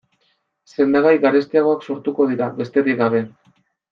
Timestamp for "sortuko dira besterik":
1.91-3.01